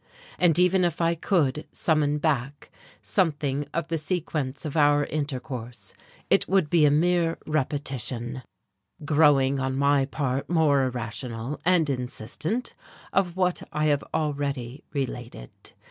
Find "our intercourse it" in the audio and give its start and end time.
4.75-6.47